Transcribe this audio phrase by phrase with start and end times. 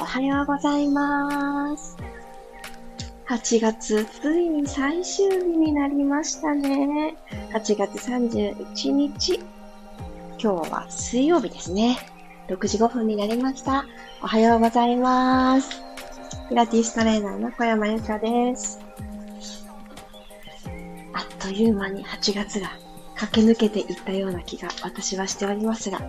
[0.00, 1.96] おはようございます。
[3.28, 7.16] 8月、ついに最終日になりましたね。
[7.52, 9.40] 8月31日。
[10.42, 11.98] 今日は水曜日ですね。
[12.48, 13.84] 6時5分になりました。
[14.22, 15.82] おはようございます。
[16.48, 18.80] ピラティストレーナーの小山由かです。
[21.12, 22.70] あっという間に8月が
[23.14, 26.00] 駆け抜けていったような気が私はしておりますが、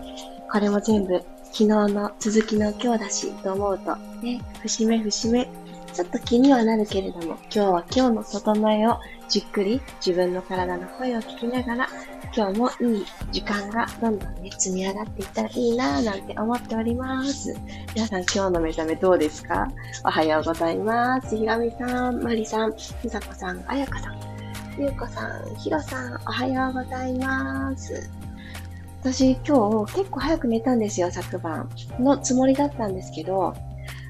[0.54, 5.50] これも全部昨日の続きの今日だしと思うと、ね、節目節目、
[5.92, 11.88] ちょっと気にはなるけれども、今日は今日の整えをじっくり自分の体の声を聞きながら、
[12.38, 17.56] 今日もいい時間がどんどんね、積み上がっていったらいいなぁなんて思っております。
[17.96, 19.72] 皆さん今日の目覚めどうですか？
[20.06, 21.36] おはようございます。
[21.36, 24.20] ひがみさん、まりさん、ひさこさん、あやかさん、
[24.78, 28.08] ゆうこさん、ひろさん、おはようございます。
[29.04, 31.70] 私今日結構早く寝たんですよ、昨晩。
[32.00, 33.54] のつもりだったんですけど、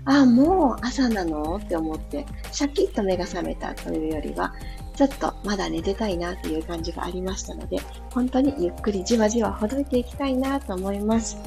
[0.05, 1.55] ああ、もう朝なの？
[1.55, 4.53] って思って、シャキッと目が覚めたというよりは、
[4.95, 7.79] ちょっとまだ寝てたいなっていう感じがありましたので、
[8.13, 11.37] 本当にゆっくりじわじわほどいていきたいなと思います。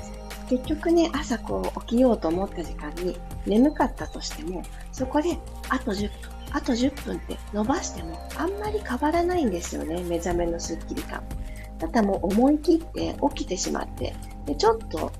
[0.50, 6.10] 結局ね、朝こう起きようと思った時間に眠かったとしても、そこであと10分、
[6.50, 11.22] あと10分って伸ばしてもあんまり変わらないんですよね、目覚めのスッキリ感。
[11.78, 14.14] ただもう思い切って起きてしまって、
[14.46, 15.12] でちょっと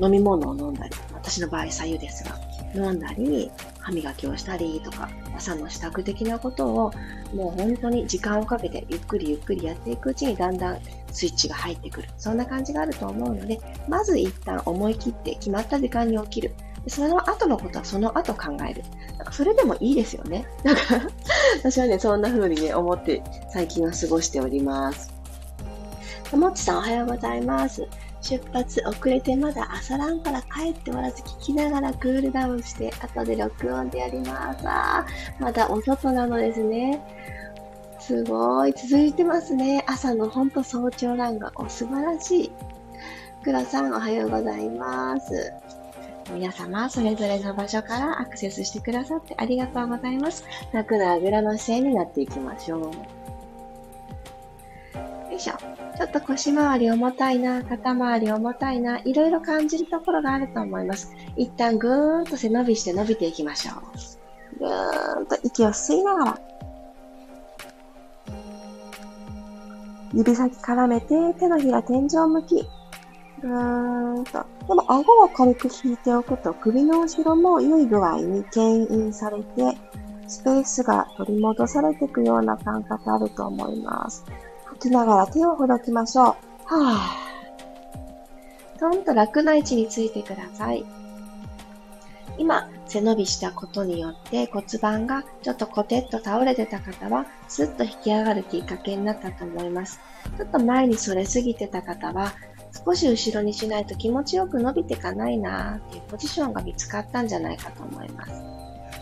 [0.00, 2.38] 飲み物を飲んだり、私の場合、左右ですが、
[2.74, 6.92] 飲んだり、歯磨きをしたりとか、朝の支度的なことを、
[7.34, 10.78] もう本当に時間をかけてゆっくりゆっくりやっていくうちにだんだん
[11.12, 12.08] スイッチが入ってくる。
[12.16, 16.54] そんな感じがあると思うので、まず一旦思い切って決まった時間に起きる。
[16.86, 18.82] その後のことはその後考える。
[19.16, 20.46] なんかそれでもいいですよね。
[20.64, 20.80] だか、
[21.58, 25.12] 私はね、そんな風にね、思って最近は過ごしております。
[26.30, 27.86] ともちさんおはようございます。
[28.20, 34.66] 出発遅れてまだ朝ランから帰っておらず聞きながらクールダウンして後で録音でやります。
[34.66, 35.06] あ
[35.38, 37.00] まだお外なのですね。
[38.00, 38.72] すごい。
[38.72, 39.84] 続いてますね。
[39.86, 42.52] 朝のほんと早朝ランがお素晴らしい。
[43.44, 45.52] くらさんおはようございます。
[46.32, 50.44] 皆様、それぞれの場所からアクセスしてくださってありがとうございます。
[50.72, 52.80] 楽なあぐらの姿勢になっていきましょう。
[52.82, 52.92] よ
[55.36, 55.54] いしょ。
[55.96, 61.12] ちょっと腰回り重たいな、肩周り重たいな、いろいろ感じるところがあると思います。
[61.36, 64.58] 一旦ぐーんと背伸びして伸びていきましょう。
[64.58, 66.40] ぐーんと息を吸いながら、
[70.12, 72.68] 指先絡めて手のひら天井向き。
[73.44, 74.46] ぐーんと。
[74.66, 79.76] でも顎を軽く引いておくと首の後ろも良い具合に牽引されて、
[80.26, 84.24] スペースが取り戻されていくような感覚あると思います。
[84.64, 86.26] 吐きながら手をほどきましょう。
[86.26, 88.78] はぁ。
[88.78, 90.84] とんと楽な位置についてください。
[92.38, 100.00] 今、背伸びしたことによって骨盤がちょっとコテッと倒れてた方は、スッと引き上がるきっかけになったと思います。
[100.38, 102.32] ちょっと前にそれすぎてた方は、
[102.84, 108.32] 少し後ろにしないと気持ちよく伸びていかないなっていうポジションが見つかったんじゃないかと思います。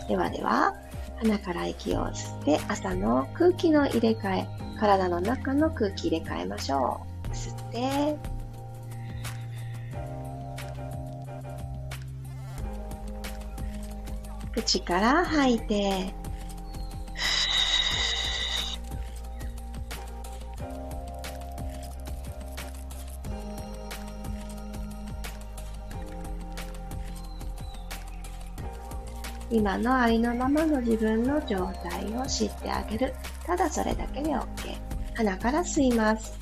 [0.07, 0.75] ではでは、
[1.17, 4.47] 鼻から息を吸って朝の空気の入れ替え、
[4.79, 7.33] 体の中の空気入れ替えましょう。
[7.33, 8.17] 吸って、
[14.53, 16.13] 口から吐いて、
[29.53, 33.13] 今のありのままの自分の状態を知ってあげる。
[33.45, 34.43] ただそれだけで OK。
[35.13, 36.39] 鼻から吸います。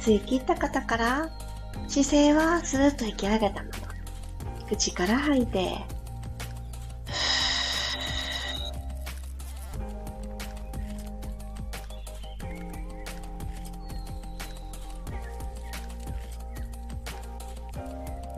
[0.00, 1.30] 吸い切った方から
[1.86, 5.76] 姿勢はスーッと引き上げたまま口から吐いて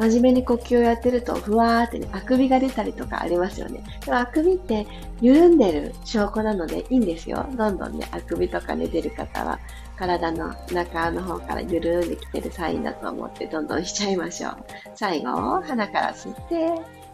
[0.05, 3.83] 真面目に呼吸をやってると、ふわーってね、あくびが出たりとかありますよね。
[4.05, 4.87] でもあくびって
[5.23, 7.47] 緩んでる証拠なのでいいんですよ。
[7.56, 9.59] どんどんね、あくびとか寝てる方は、
[9.97, 14.56] 体の中の方から緩んできてるサインだと思って、どんどんしちゃいましょう。
[14.95, 15.31] 最後、
[15.62, 17.05] 鼻から吸って、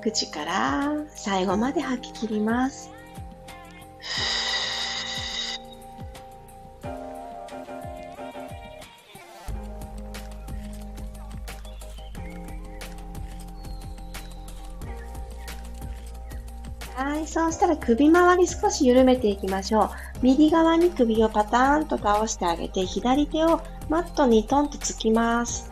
[0.00, 2.99] 口から最後まで吐き切ります。
[17.50, 19.90] そうしたら首周り少し緩めていきましょう。
[20.22, 25.68] 右側に首をパターンと倒してあげて、左手をマットにトンとつきます。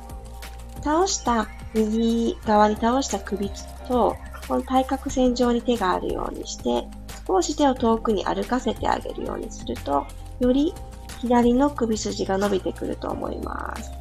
[0.82, 3.48] 倒した右側に倒した首
[3.86, 4.16] と、
[4.48, 6.88] この対角線上に手があるようにして、
[7.28, 10.04] 少し手を遠くに歩かせてあげるようにすると、
[10.40, 10.74] より
[11.20, 13.92] 左の首筋が伸びてくると思います。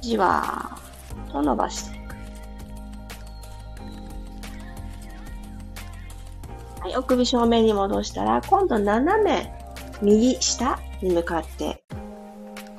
[0.00, 2.01] じわーと伸ばして
[6.82, 9.54] はい、お首正面に戻したら、今度斜め
[10.02, 11.84] 右下に向かって、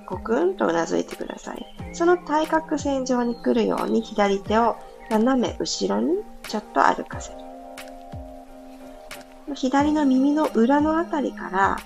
[0.05, 1.65] コクンとうなずいてください。
[1.94, 4.75] その対角線上に来るように左手を
[5.09, 6.17] 斜め後ろに
[6.50, 7.38] ちょっと歩かせる。
[9.55, 11.77] 左の耳の裏のあたりから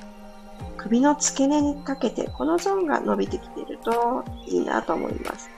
[0.75, 5.51] 首の付け根にかけてこのゾーンが伸びてきているといいなと思います。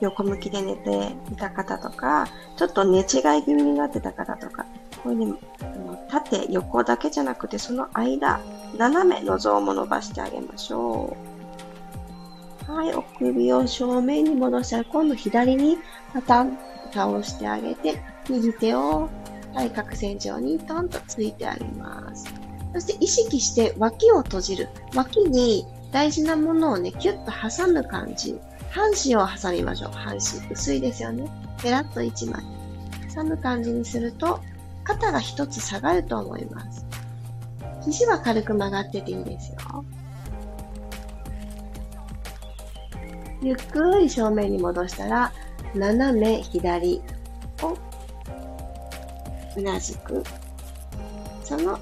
[0.00, 3.04] 横向きで寝ていた方とか、ちょっと寝違い
[3.44, 4.66] 気味になってた方とか、
[5.02, 5.38] こういうね、
[6.08, 8.40] 縦、横だけじゃなくて、その間、
[8.76, 11.16] 斜めの像も伸ばしてあげましょ
[12.68, 12.72] う。
[12.72, 15.78] はい、お首を正面に戻したら、今度左に
[16.12, 16.58] パタン
[16.92, 19.08] 倒してあげて、右手を
[19.54, 22.26] 対角線上にトンとついてあげます。
[22.74, 24.68] そして意識して脇を閉じる。
[24.94, 28.38] 脇に大事なものをね、キュッと挟む感じ。
[28.70, 29.92] 半紙を挟みましょう。
[29.92, 30.50] 半紙。
[30.50, 31.30] 薄いですよね。
[31.62, 32.42] ペラッと1枚。
[33.14, 34.40] 挟む感じにすると、
[34.84, 36.86] 肩が一つ下がると思います。
[37.84, 39.84] 肘は軽く曲がってていいですよ。
[43.40, 45.32] ゆっくり正面に戻したら、
[45.74, 47.00] 斜め左
[47.62, 47.76] を
[49.56, 50.22] うなずく。
[51.42, 51.78] その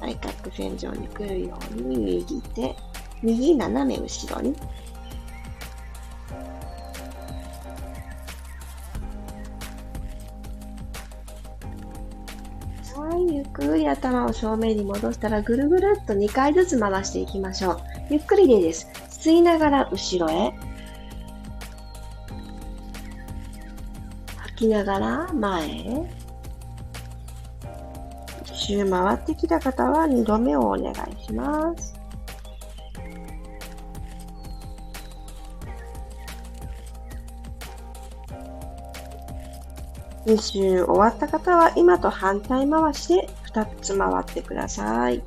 [0.00, 2.76] 対角線上に来るように右手、
[3.22, 4.54] 右斜め後ろに
[14.04, 17.80] 頭を正面に戻したらぐるぐるっと2回ずつ回していきましょう。
[18.10, 18.86] ゆっくりでいいです。
[19.08, 20.52] 吸いながら後ろへ。
[24.36, 26.24] 吐きながら前へ。
[28.44, 31.94] 一周回ってきた方は2度目をお願いします。
[40.26, 45.22] 2周終わった方は今と反対回しで2つ回ってください。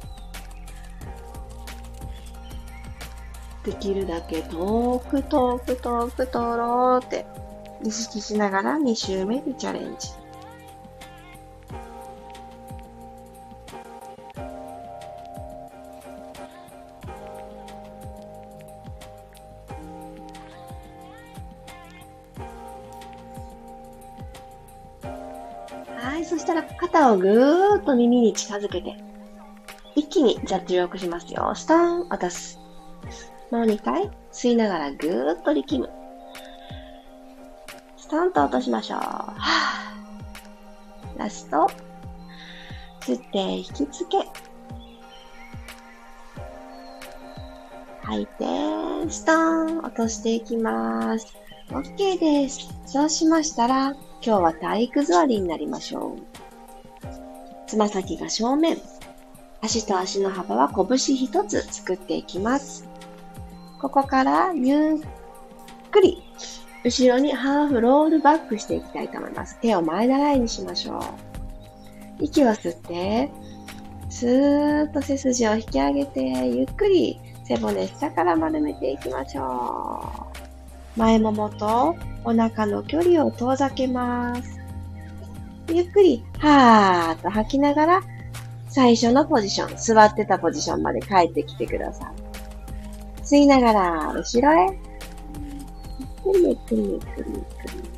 [3.64, 7.26] できるだけ遠く遠く遠く通ろうって
[7.84, 10.10] 意識しながら2周目にチャレンジ。
[27.14, 28.96] をぐーっと耳に近づけて、
[29.96, 31.54] 一気にジャッジ力しますよ。
[31.56, 32.60] スタン、落とす。
[33.52, 35.90] もう2回、吸いながらぐーっと力む。
[37.98, 39.00] スタンと落としましょう。
[39.00, 41.70] はぁラスト。
[43.02, 44.18] 吸って引きつけ。
[48.04, 48.46] 吐いて、
[49.10, 51.28] スタン、落としていきます。
[51.70, 52.70] OK です。
[52.86, 56.47] そうしましたら、今日は体育座りになりましょう。
[57.68, 58.78] つま先が正面。
[59.62, 62.88] 足と足の幅は拳一つ作っていきます。
[63.82, 64.98] ここからゆっ
[65.92, 66.24] くり
[66.84, 69.60] 後ろにハーフロールバックしていきたいと思います。
[69.60, 71.00] 手を前習いにしましょ
[72.20, 72.24] う。
[72.24, 73.30] 息を吸って、
[74.10, 80.30] スーッと背筋を引き上げて、ゆっくり背骨下から丸めていきましょ
[80.96, 81.00] う。
[81.00, 84.57] 前ももとお腹の距離を遠ざけます。
[85.70, 88.02] ゆっくり、はーっと吐きながら、
[88.70, 93.24] 最初のポジション、座ってたポジションまで帰ってきてください。
[93.24, 94.80] 吸いながら、後ろへ。
[96.26, 97.98] ゆっくりゆっくりゆっくりゆっくり。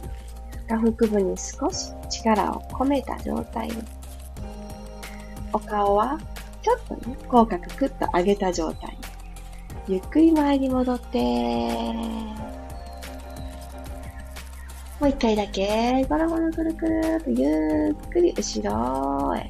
[0.67, 3.75] 下腹部に少し力を込めた状態で。
[5.53, 6.19] お顔は、
[6.61, 8.97] ちょっとね、口角クッと上げた状態。
[9.87, 11.95] ゆっくり前に戻って、
[14.99, 19.49] もう一回だけ、ゴロゴロくるくるとゆっくり後ろへ。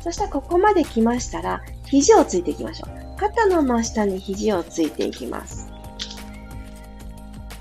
[0.00, 3.16] そしたらここまで来ましたら、肘をついていきましょう。
[3.18, 5.70] 肩の真下に肘をついていきます。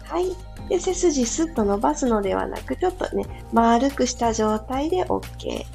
[0.04, 0.28] はい。
[0.70, 5.66] で、背筋スッと伸ばすのではなく、ちょっとね、丸くした状態で OK。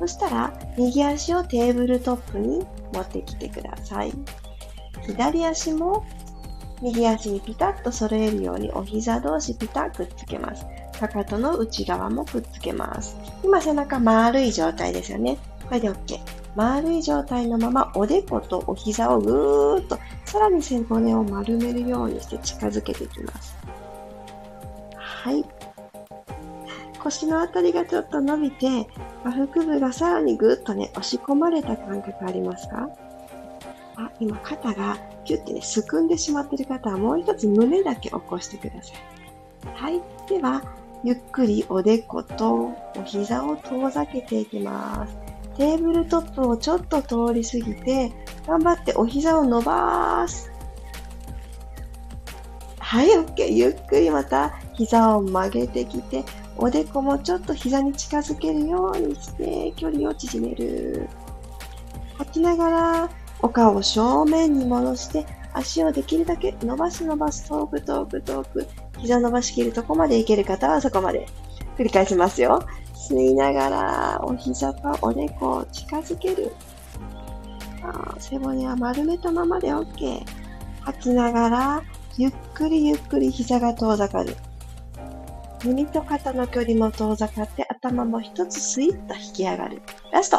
[0.00, 4.12] そしたら、右足をテーブルトップに持ってきてください。
[5.06, 6.04] 左足も
[6.82, 10.64] 右足にピタッと揃えるようにお膝同士ピタッくっつけます。
[11.00, 13.16] かかとの内側もくっつけます。
[13.42, 15.38] 今背中丸い状態ですよね。
[15.66, 16.20] これで OK。
[16.54, 23.56] 丸い状態のままおでことお膝をぐーっとさらに背骨を丸めるようにして近づけていきます。
[24.96, 25.44] はい。
[26.98, 28.86] 腰のあたりがちょっと伸びて、
[29.24, 32.90] 下腹部がさらにぐっとね、押し込まれた感覚ありますか？
[33.96, 38.96] あ、今肩がキュッてね、すくんでしまっている方はもう一つ胸だけ起こしてください。
[39.74, 40.02] はい。
[40.28, 40.62] では、
[41.02, 45.16] ゆっくりおでことお膝を遠ざけていきます。
[45.56, 48.12] テーブルトップをちょっと通り過ぎて、
[48.46, 50.50] 頑張ってお膝を伸ばす。
[52.78, 53.48] はい、OK。
[53.50, 56.24] ゆっくりまた膝を曲げてきて、
[56.58, 61.08] おでこもちょっと膝に近づけるようにして距離を縮める。
[62.18, 68.66] 吐きながらお顔を正面に戻して足をできるだけ伸ばす伸ばす遠く遠く遠く
[69.00, 71.26] 膝伸ばしきるとこまでいける方はそこまで
[71.78, 72.62] 繰り返しますよ。
[72.94, 76.52] 吸いながらお膝とおでこを近づける。
[78.18, 80.22] 背骨は丸めたままで OK。
[80.82, 81.82] 吐きながら
[82.16, 84.36] ゆっくりゆっくり膝が遠ざかる。
[85.64, 89.82] 耳と肩の距離も遠ざかって頭も一つスイッと引き上がる。
[90.12, 90.38] ラスト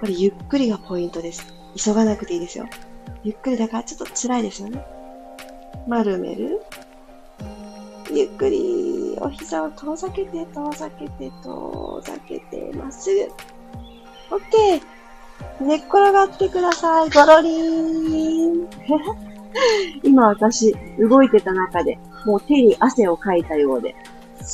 [0.00, 1.46] これゆっくりがポイントです。
[1.76, 2.66] 急がなくていいですよ。
[3.22, 4.84] ゆっくりだからちょっと辛いですよね。
[5.86, 6.60] 丸める。
[8.14, 13.22] ゆっくりお膝を遠ざけて、遠ざけて、遠ざけて、まっすぐ。
[14.36, 14.82] OK!
[15.60, 17.10] 寝っ転がってください。
[17.10, 18.68] ゴロリーン。
[20.02, 23.94] 今私、動いてた中で、もう手に汗をかいたようで、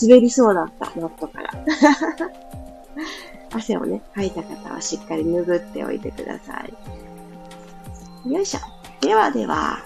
[0.03, 1.51] 滑りそうだった、ノットから。
[3.53, 6.65] 汗をね、かいた方はしっかり拭っておいてくださ
[8.25, 8.33] い。
[8.33, 8.61] よいしょ。
[9.01, 9.83] ではでは、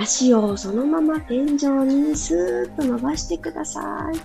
[0.00, 1.52] 足をそのまま天井
[1.84, 4.18] にスーッと伸ばしてください。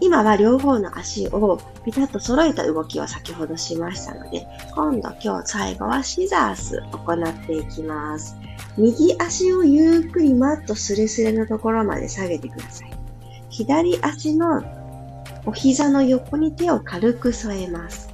[0.00, 8.36] 今は両方の足をピタッと揃えた動きを先ほどしましたので、今度今日最後はシザース行っていきます。
[8.76, 12.92] 右足をゆっくりマットスレスレのところまで下げてください。
[13.48, 14.62] 左足の
[15.46, 18.08] お膝の横に手を軽く添えます。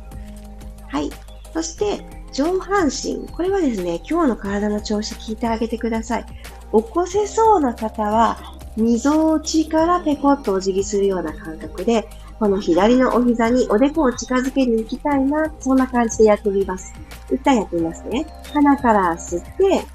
[0.88, 1.10] はい。
[1.54, 3.26] そして上半身。
[3.28, 6.24] これはですね、今日の体の調子聞いてあげてください。
[6.26, 6.32] 起
[6.70, 8.36] こせそうな方は
[8.76, 12.08] みぞおちからペコッとお辞儀するような感覚で、
[12.40, 16.92] この左のお膝におでこを近づけに行きたいな、そんな感じでやってみます。
[17.32, 18.26] 一旦やってみますね。
[18.52, 19.86] 鼻から吸って、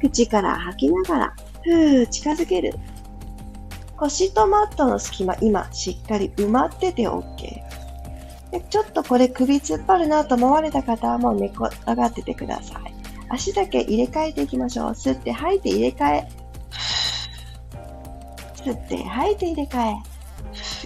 [0.00, 1.34] 口から吐きながら、
[1.64, 2.74] ふー、近づける。
[3.96, 7.63] 腰とマットの隙間、今、しっかり埋まってて OK。
[8.54, 12.94] でちょっとこれ首突っ張るなと思われた方はもう寝こ上がっててください。
[13.28, 14.90] 足だけ入れ替えていきましょう。
[14.90, 16.28] 吸って吐いて入れ替え。
[18.54, 19.96] 吸って吐いて入れ替え。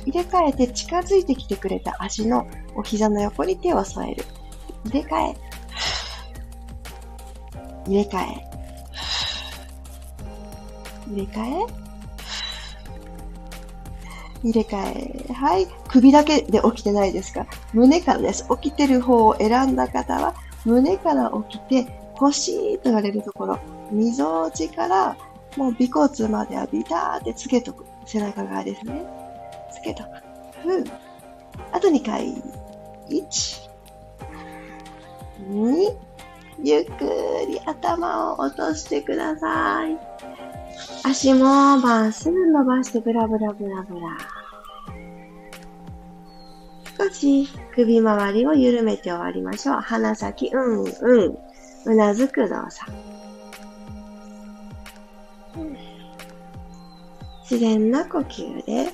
[0.06, 4.24] 入れ替えて近づいてきてくれた足のお膝の横に手を添える。
[4.86, 5.36] 入れ替え。
[7.86, 8.48] 入れ替え。
[11.06, 11.66] 入れ替え。
[14.42, 15.32] 入れ替え。
[15.34, 15.77] はい。
[15.88, 17.46] 首だけで起きてないですか？
[17.72, 18.46] 胸からです。
[18.60, 23.58] 起きてる方を選んだ方は、胸から起きて、腰と言われるところ、
[23.90, 25.16] みぞおちから
[25.56, 27.84] もう尾骨まではビターってつけとく。
[28.06, 29.02] 背中側ですね。
[29.72, 30.08] つけとく。
[30.62, 30.84] ふう。
[31.72, 32.42] あと2回。
[33.08, 33.68] 1、
[35.50, 35.96] 2、
[36.62, 36.90] ゆっく
[37.48, 39.98] り頭を落としてください。
[41.04, 44.16] 足もまっすぐ伸ばしてブラブラブラブラ。
[47.10, 49.76] し首周りを緩めて終わりましょう。
[49.76, 51.38] 鼻先、うんうん。
[51.84, 52.90] うなずく動作。
[57.50, 58.92] 自然な呼吸で、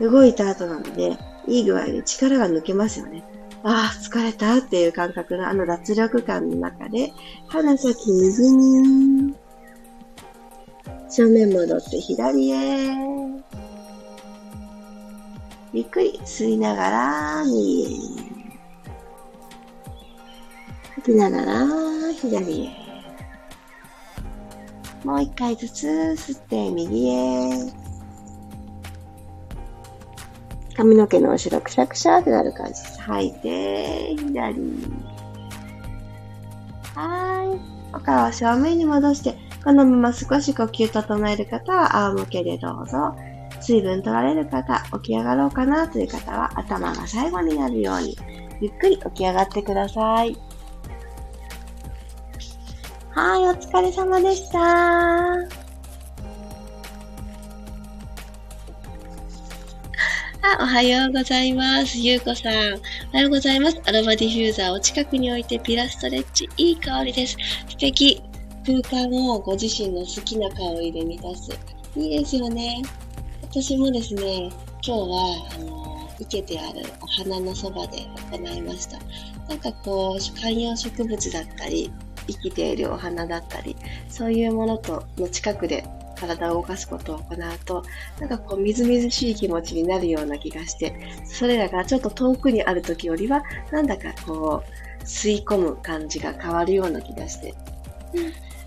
[0.00, 3.22] 動いた後なので、いい具合に力が抜けますよね。
[3.62, 7.12] ああ、疲れたっていう感覚のあの脱力感の中で、
[7.48, 9.34] 鼻先右に、
[11.10, 13.29] 正面戻って左へ、
[15.72, 17.96] ゆっくり吸いながら右へ、
[20.96, 22.70] 吐きながら左へ。
[25.04, 27.50] もう一回ずつ吸って右へ。
[30.76, 32.82] 髪の毛の後ろくしゃくしゃってなる感じ。
[33.02, 34.56] 吐いて、左。
[36.96, 37.58] は
[37.92, 37.96] い。
[37.96, 43.14] お顔を正面に戻して、このまま少し呼吸整える方は仰向けでどうぞ。
[43.70, 48.18] 水分取られる方、起き上がろうかなという方は頭が最後になるように、
[48.60, 50.36] ゆっくり起き上がってください。
[53.10, 54.58] はい、お疲れ様でした。
[60.42, 61.96] あ、おはようございます。
[61.98, 62.52] ゆうこさん。
[62.52, 62.56] お
[63.12, 63.80] はようございます。
[63.86, 66.48] アロマディフューザーを近くに置いてピラストレッチ。
[66.56, 67.36] いい香りです。
[67.68, 68.20] 素敵。
[68.66, 71.52] 空間をご自身の好きな香りで満たす。
[71.96, 72.82] いいですよね。
[73.50, 74.48] 私もですね、
[74.80, 78.96] 今日は、あの、生けてあるお花のそばで行いました。
[79.48, 81.90] なんかこう、観葉植物だったり、
[82.28, 83.74] 生きているお花だったり、
[84.08, 87.82] そういうものとの近くで体を動かすことを行うと、
[88.20, 93.42] なんかこう、みずみずしい気持ちになるような気がして、それらがちょっと遠くにある時よりは、
[93.72, 94.62] なんだかこ
[95.00, 97.52] う、吸い込む感じが変わるような気がして、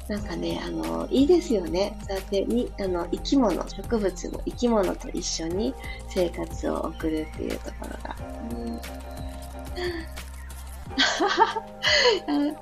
[0.07, 1.97] なんかね、あの、いいですよね。
[2.07, 5.73] そうやってに、あの、生き物、植物も生き物と一緒に
[6.09, 8.15] 生活を送るっていうところが。
[8.51, 10.22] うん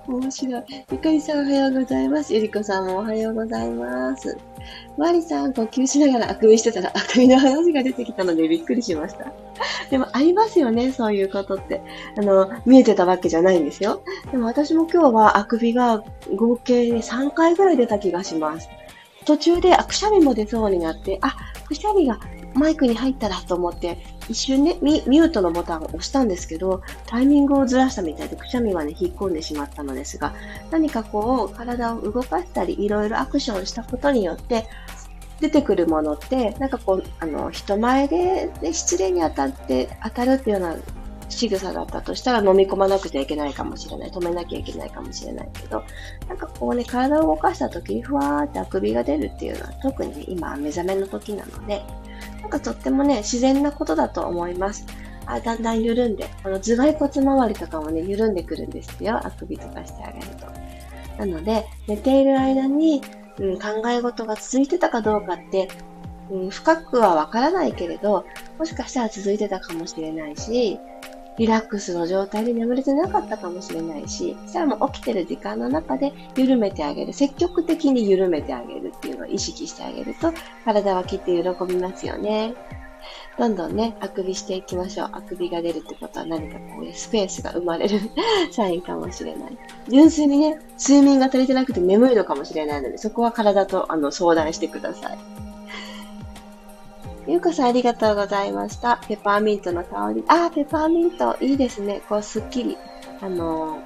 [0.08, 0.64] 面白い。
[0.92, 2.34] ゆかりさんおはようございます。
[2.34, 4.38] ゆりこさんもおはようございます。
[4.98, 9.32] まりさん、呼吸しながらあくびしてたら、あくびの話が出てきたのでびっくりしました。
[9.90, 11.82] でも、ありますよね、そういうことって。
[12.18, 14.04] あの、見えてたわけじゃないんですよ。
[14.32, 16.04] でも私も今日はあくびが
[16.36, 18.70] 合計3回ぐらい出た気がします。
[19.26, 21.36] 途中であくしゃみも出そうになって、あ、
[21.68, 22.20] くしゃみが
[22.54, 23.98] マイクに入ったらと思って、
[24.32, 30.34] 一瞬ねミ、ミュートのボタンを押したんですけど、タイミングをずらしたみたいでくしゃみはね、引っ込んでしまったのですが、
[30.72, 34.66] 何かこう、体を動かしたり、いろいろアクションしたことによって、
[35.42, 40.78] 出てくるものって、なんかこう、あの、人前で、ね、失礼に当たって、当たるっていうような
[41.30, 44.12] 仕草だったとしたら飲み込まなくちゃいけないかもしれない。
[44.12, 45.84] 止めなきゃいけないかもしれないけど、
[46.28, 51.82] なんかこうね、体を動かした時にふわーってあくびが出るっていうのは特にね、今目覚めの時なので、
[52.42, 54.86] なんかとってもね、自然なことだと思います。
[55.26, 59.20] あだんだん緩んで、この頭蓋骨周りとかもね、緩んでくるんですよ。
[59.24, 60.48] あくびとかしてあげると。
[61.18, 63.02] なので、寝ている間に、
[63.38, 65.70] うん、考え事が続いてたかどうかって、
[66.30, 68.26] うん、深くはわからないけれど、
[68.58, 70.80] もしかしたら続いてたかもしれないし、
[71.38, 77.14] リラックスの状態で眠れてなかったかもしれないし、そしたらもう起きてる時間の中で緩めてあげる。
[77.14, 80.34] 積極的に緩めてあげるっていうのを意識してあげると、
[80.66, 82.54] 体はきっと喜びますよね。
[83.38, 85.10] どんどんね、あくびしていきましょう。
[85.14, 88.00] あくびが出るってことは何かこういう、スペースが生まれる
[88.52, 89.58] サインかもしれない。
[89.88, 95.51] 純粋にね、睡眠が足りてなくて眠いのかもしれないので、そこは体とあの相談してください。
[97.32, 99.00] ゆうこさんありがとうございました。
[99.08, 100.24] ペパーミントの香り。
[100.28, 102.02] あー、ペパーミント、いいですね。
[102.10, 102.78] こう、すっきり。
[103.22, 103.82] あのー、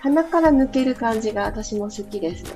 [0.00, 2.50] 鼻から抜ける感じが私も好きですね。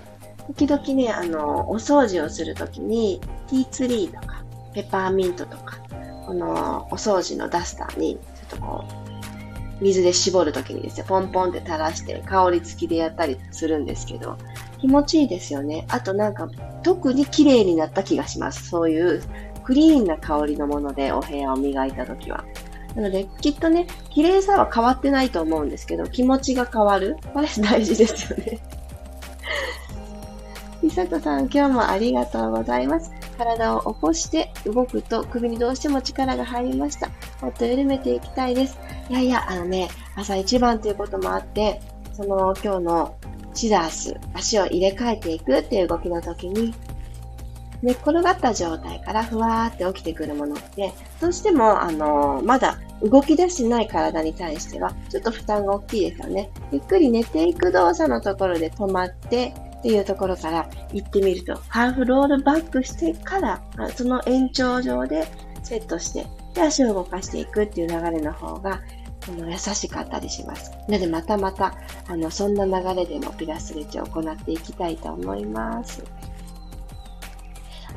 [0.49, 4.43] 時々ね、あのー、お掃除をするときに、ティーツリーとか、
[4.75, 5.79] ペパーミントとか、
[6.27, 8.19] この、お掃除のダスターに、
[8.51, 9.09] ちょっとこう、
[9.81, 14.37] 水で絞るときにですね、ポンポンって垂らして香り付きでやったりするんですけど、
[14.81, 15.87] 気持ちいいですよね。
[15.89, 16.49] あとなんか、
[16.83, 18.69] 特に綺麗になった気がします。
[18.69, 19.23] そういう
[19.69, 22.43] クリーンな香りのものでお部屋を磨いたときは。
[22.97, 27.19] なので、きっとね、綺麗さは変わってないと思うんですけど、気持ちが変わる。
[27.35, 28.61] これ 大事ですよね。
[30.83, 33.13] みさとさん、今日もありがとうございます。
[33.37, 37.11] 体を起こして動くと首にどうしても力が入りました。
[37.43, 38.79] もっと緩めていきたいです。
[39.11, 41.83] いやいや、あのね、朝一番ということもあって、
[42.15, 43.15] その今日の
[43.53, 46.73] シザース、足を入れ替えていくっていう動きの時に、
[47.83, 56.51] 寝っ転がった状態からふわーって起きてくるものって、どうしても、あのー、まだ動き出してない体に対しては、ちょっと負担が大きいですよね。
[56.73, 63.63] ゆっくり寝ていく動作のところで止まって、っていうところから行ってみると、ハーフロールバックしてから、
[63.95, 65.29] その延長上で
[65.63, 68.81] セットして、で、足を動かしていくっていう流れの方が、
[69.29, 70.73] あの優しかったりします。
[70.89, 71.75] なので、またまた、
[72.09, 76.03] あの、そんな流れでもピラストレッチを行っていきたいと思います。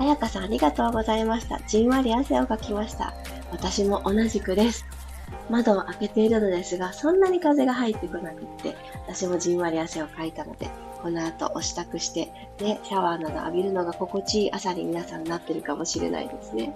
[0.01, 1.59] あやかさんありがとうございました。
[1.67, 3.13] じんわり汗をかきました。
[3.51, 4.83] 私も同じくです。
[5.47, 8.75] 窓を開けているのですが、そんなに風が入ってこなくって、
[9.07, 10.71] 私もじんわり汗をかいたので、
[11.03, 16.73] この後お支度して、ね、シャワーなど浴びるのが心地いい朝に皆さんなってるかもしれないですね。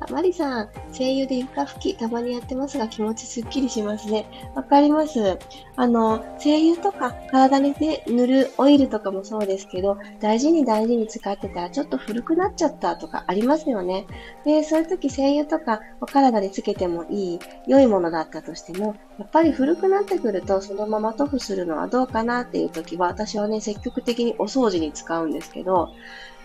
[0.00, 4.26] あ、マリさん、声優で床拭き、たまにやってますが気持ちすっきりしますね。
[4.54, 5.38] わかります。
[5.76, 14.06] あの、声優とか体にで塗るオイルとかもそうですけど、大事に大事に使ってたらちょっと古くなっちゃったとかありますよね。
[14.44, 25.88] で、そういう時声優とかお体につけてもいい、良いものだったとしても、やっぱり古くなってくるとそのまま塗布するのはどうかなっていう時は、私はね、積極的にお掃除に使うんですけど、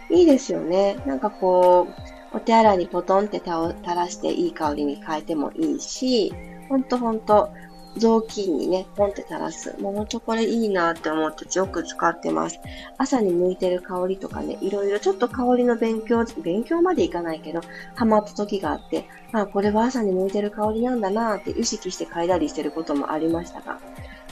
[0.09, 0.97] いいですよね。
[1.05, 6.33] なんかこう、お手洗いにポトンって垂らしていい香りに変えてもいいし、
[6.69, 7.49] ほんとほんと、
[7.97, 9.75] 雑巾にね、ポンって垂らす。
[9.81, 12.57] もうほんとこれいいなって思ってよく使ってます。
[12.97, 17.59] 朝に向いてる香りとかね、いろいろちょっと香りの勉強、勉強までいかないけど、
[17.95, 23.77] ハマった時があって、あ、これは朝に向いてる香りなんだなって意識して嗅いだりしてることもありましたが、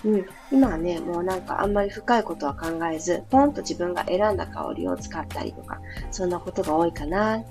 [0.06, 5.80] うん、今はね、もうなんかあんまり深いことは考えず、ポンと自分が選んだ香りを使ったりとか、
[6.12, 7.44] そんなことが多いかな。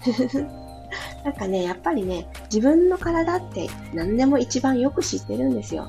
[1.24, 5.86] なんかね、やっぱりね、自分の体って何でも一番よく知ってるんですよ。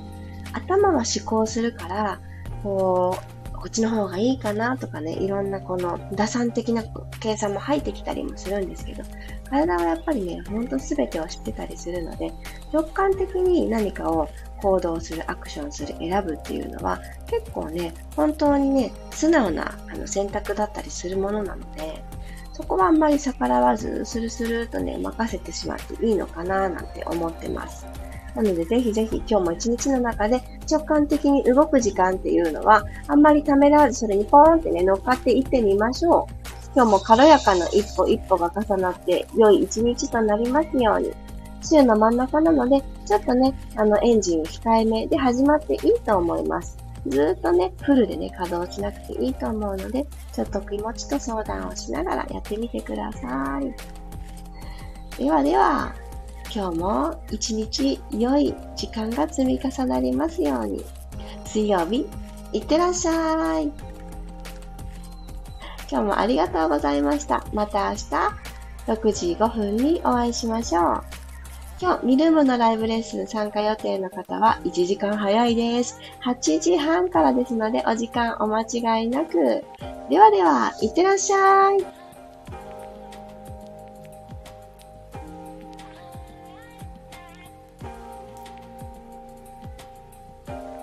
[0.53, 2.19] 頭は思考するから、
[2.63, 6.83] こう、こっちの方がいいかなとかね、いろんなこの打算的な
[7.19, 9.03] 計算も入ってきたりもするんですけど、
[9.51, 12.33] 体はやっぱりね、ほんと全てを知ってたりするので、
[12.73, 14.27] 直感的に何かを
[14.63, 22.03] 行動する、アクションする、選ぶっていうのは結構ね、本当にね、素直なあの選択だったりするものなので、
[22.53, 27.85] そこはあんまり逆らわず、スルスルとね、任せてしまっていいのかななんて思ってます。
[28.35, 36.33] なので、ぜひぜひ今日も一日の中で直感的に動く時間っていうのは、あんまりためらわずそれにポーンってね、乗っかっていってみましょう。
[36.73, 41.11] 今日も軽やかな一歩一歩が重なって良い一日となりますように。
[41.63, 46.77] 週の真ん中なので、ちょっとね、あのエンジン控えめで始まっていいと思います。
[47.07, 53.73] ずっとね、フルでね、稼働しなくていいと思うので、ちょっと気持ちと相談をしながらやってみてください。
[55.17, 55.93] ではでは、
[56.53, 60.85] 今日も一日良い時間が積み重なりますように。
[61.45, 62.07] 水曜日、
[62.53, 63.71] いってらっしゃい。
[65.89, 67.45] 今日もありがとうございました。
[67.53, 68.01] また明日、
[68.87, 71.20] 6時5分にお会いしましょう。
[71.81, 75.99] 今日、ミルームのライブレッスン参加予定の方は1時間早いです。
[76.23, 79.65] 8時半からですのでお時間お間違いなく。
[80.07, 82.00] ではでは、いってらっしゃい。